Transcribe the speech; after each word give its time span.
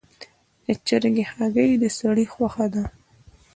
د 0.65 0.67
چرګې 0.87 1.25
هګۍ 1.33 1.71
د 1.81 1.83
سړي 1.99 2.25
خوښه 2.33 2.65
ده. 2.73 2.83